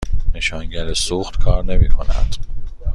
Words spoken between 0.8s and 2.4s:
سوخت کار نمی کند.